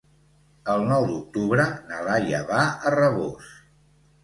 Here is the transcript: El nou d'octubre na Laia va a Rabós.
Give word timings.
El 0.75 0.85
nou 0.91 1.05
d'octubre 1.09 1.67
na 1.91 2.01
Laia 2.09 2.41
va 2.51 2.65
a 2.73 2.97
Rabós. 2.99 3.55